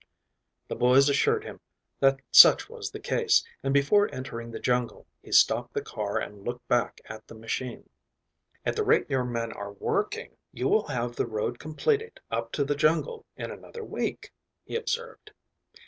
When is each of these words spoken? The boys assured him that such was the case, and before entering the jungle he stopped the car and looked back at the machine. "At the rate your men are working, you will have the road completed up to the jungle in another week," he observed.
The 0.67 0.75
boys 0.75 1.09
assured 1.09 1.43
him 1.43 1.59
that 1.99 2.21
such 2.31 2.67
was 2.67 2.89
the 2.89 2.99
case, 2.99 3.43
and 3.61 3.71
before 3.71 4.09
entering 4.11 4.49
the 4.49 4.59
jungle 4.59 5.05
he 5.21 5.31
stopped 5.31 5.75
the 5.75 5.81
car 5.83 6.17
and 6.17 6.43
looked 6.43 6.67
back 6.67 7.01
at 7.05 7.27
the 7.27 7.35
machine. 7.35 7.87
"At 8.65 8.75
the 8.75 8.83
rate 8.83 9.07
your 9.11 9.25
men 9.25 9.51
are 9.51 9.73
working, 9.73 10.37
you 10.51 10.67
will 10.67 10.87
have 10.87 11.15
the 11.17 11.27
road 11.27 11.59
completed 11.59 12.19
up 12.31 12.51
to 12.53 12.63
the 12.65 12.73
jungle 12.73 13.27
in 13.37 13.51
another 13.51 13.83
week," 13.83 14.33
he 14.65 14.75
observed. 14.75 15.33